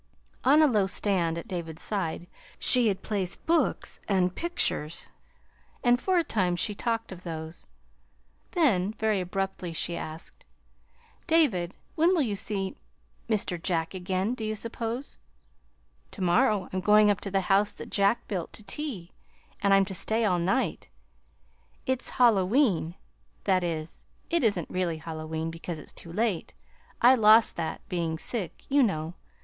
[0.43, 2.25] On a low stand at David's side
[2.57, 5.09] she had placed books and pictures,
[5.83, 7.67] and for a time she talked of those.
[8.53, 10.43] Then very abruptly she asked:
[11.27, 12.75] "David, when will you see
[13.29, 13.61] Mr.
[13.61, 15.19] Jack again do you suppose?"
[16.09, 16.67] "Tomorrow.
[16.73, 19.11] I'm going up to the House that Jack Built to tea,
[19.61, 20.89] and I'm to stay all night.
[21.85, 22.95] It's Halloween
[23.43, 26.55] that is, it isn't really Halloween, because it's too late.
[27.03, 29.13] I lost that, being sick, you know.